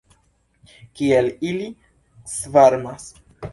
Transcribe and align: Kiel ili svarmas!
Kiel 1.01 1.29
ili 1.51 1.69
svarmas! 2.39 3.09